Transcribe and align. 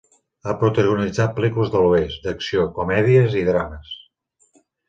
Ha 0.45 0.53
protagonitzat 0.61 1.35
pel·lícules 1.35 1.69
de 1.75 1.83
l'oest, 1.85 2.23
d'acció, 2.25 2.67
comèdies 2.81 3.39
i 3.43 3.47
drames. 3.51 3.93